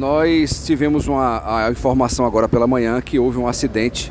[0.00, 4.10] nós tivemos uma a informação agora pela manhã que houve um acidente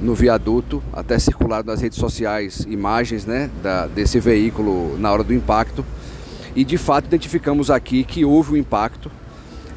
[0.00, 5.34] no viaduto, até circulado nas redes sociais imagens né, da, desse veículo na hora do
[5.34, 5.84] impacto.
[6.54, 9.10] E de fato identificamos aqui que houve um impacto.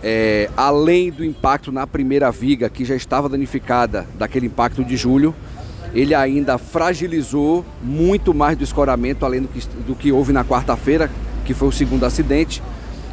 [0.03, 5.33] É, além do impacto na primeira viga, que já estava danificada daquele impacto de julho,
[5.91, 11.09] ele ainda fragilizou muito mais do escoramento, além do que, do que houve na quarta-feira,
[11.45, 12.61] que foi o segundo acidente.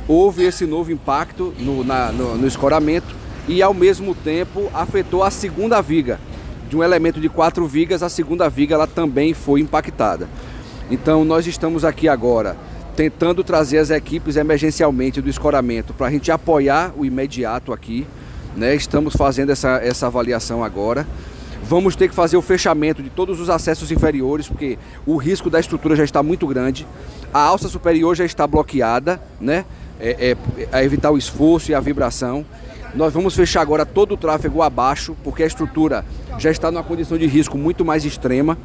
[0.08, 3.14] Houve esse novo impacto no, na, no, no escoramento
[3.46, 6.18] e, ao mesmo tempo, afetou a segunda viga.
[6.68, 10.26] De um elemento de quatro vigas, a segunda viga ela também foi impactada.
[10.90, 12.56] Então, nós estamos aqui agora
[12.98, 18.04] tentando trazer as equipes emergencialmente do escoramento para a gente apoiar o imediato aqui.
[18.56, 18.74] Né?
[18.74, 21.06] Estamos fazendo essa, essa avaliação agora.
[21.62, 25.60] Vamos ter que fazer o fechamento de todos os acessos inferiores, porque o risco da
[25.60, 26.88] estrutura já está muito grande.
[27.32, 29.64] A alça superior já está bloqueada, né?
[30.00, 32.44] É, é, é evitar o esforço e a vibração.
[32.94, 36.04] Nós vamos fechar agora todo o tráfego abaixo, porque a estrutura
[36.38, 38.56] já está numa condição de risco muito mais extrema.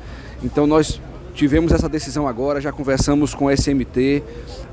[0.44, 1.02] Então nós
[1.34, 4.24] tivemos essa decisão agora, já conversamos com o SMT,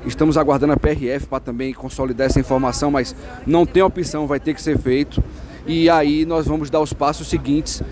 [0.05, 3.15] estamos aguardando a PRF para também consolidar essa informação, mas
[3.45, 5.23] não tem opção, vai ter que ser feito.
[5.65, 7.83] E aí nós vamos dar os passos seguintes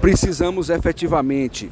[0.00, 1.70] precisamos efetivamente.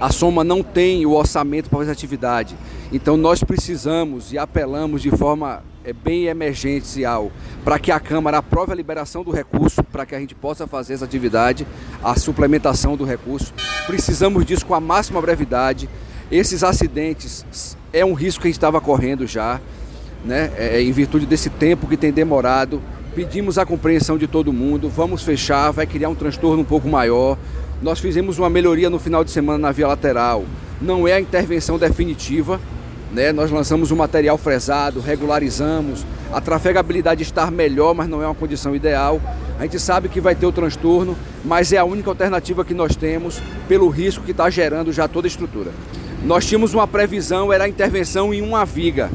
[0.00, 2.56] A Soma não tem o orçamento para fazer atividade.
[2.92, 7.32] Então nós precisamos e apelamos de forma é, bem emergencial
[7.64, 10.94] para que a Câmara aprove a liberação do recurso, para que a gente possa fazer
[10.94, 11.66] essa atividade,
[12.02, 13.52] a suplementação do recurso.
[13.86, 15.88] Precisamos disso com a máxima brevidade.
[16.30, 19.60] Esses acidentes é um risco que a gente estava correndo já,
[20.24, 20.52] né?
[20.56, 22.82] É, em virtude desse tempo que tem demorado
[23.14, 27.36] pedimos a compreensão de todo mundo, vamos fechar, vai criar um transtorno um pouco maior.
[27.82, 30.44] Nós fizemos uma melhoria no final de semana na via lateral,
[30.80, 32.60] não é a intervenção definitiva,
[33.12, 33.32] né?
[33.32, 38.34] Nós lançamos o um material fresado, regularizamos, a trafegabilidade está melhor, mas não é uma
[38.34, 39.20] condição ideal.
[39.58, 42.94] A gente sabe que vai ter o transtorno, mas é a única alternativa que nós
[42.94, 45.70] temos pelo risco que está gerando já toda a estrutura.
[46.24, 49.10] Nós tínhamos uma previsão, era a intervenção em uma viga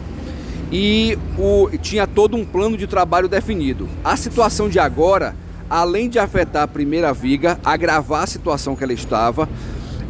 [0.74, 3.88] e o, tinha todo um plano de trabalho definido.
[4.04, 5.36] A situação de agora,
[5.70, 9.48] além de afetar a primeira viga, agravar a situação que ela estava,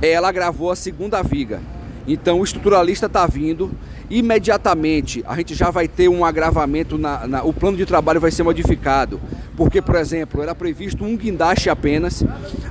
[0.02, 1.60] ela agravou a segunda viga.
[2.08, 3.72] Então o estruturalista está vindo,
[4.10, 8.32] imediatamente a gente já vai ter um agravamento, na, na, o plano de trabalho vai
[8.32, 9.20] ser modificado.
[9.56, 12.24] Porque, por exemplo, era previsto um guindaste apenas,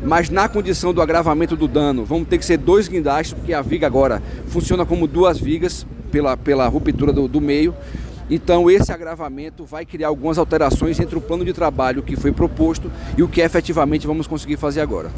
[0.05, 3.63] mas na condição do agravamento do dano, vamos ter que ser dois guindastes, porque a
[3.63, 7.73] viga agora funciona como duas vigas pela, pela ruptura do, do meio.
[8.29, 12.91] Então, esse agravamento vai criar algumas alterações entre o plano de trabalho que foi proposto
[13.17, 15.13] e o que efetivamente vamos conseguir fazer agora.